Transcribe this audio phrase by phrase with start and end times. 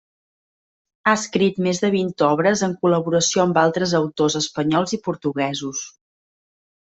[1.09, 5.83] Ha escrit més de vint obres en col·laboració amb altres autors espanyols i portuguesos.